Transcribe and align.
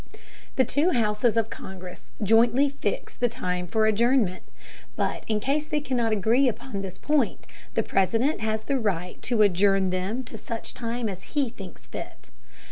The 0.55 0.65
two 0.65 0.89
houses 0.93 1.37
of 1.37 1.51
Congress 1.51 2.09
jointly 2.23 2.69
fix 2.69 3.13
the 3.13 3.29
time 3.29 3.67
for 3.67 3.85
adjournment, 3.85 4.41
but 4.95 5.23
in 5.27 5.39
case 5.39 5.67
they 5.67 5.79
cannot 5.79 6.11
agree 6.11 6.47
upon 6.49 6.81
this 6.81 6.97
point, 6.97 7.45
the 7.75 7.83
President 7.83 8.39
has 8.41 8.63
the 8.63 8.79
right 8.79 9.21
to 9.21 9.43
adjourn 9.43 9.91
them 9.91 10.23
to 10.23 10.39
such 10.39 10.73
time 10.73 11.07
as 11.07 11.21
he 11.21 11.51
thinks 11.51 11.85
fit. 11.85 12.31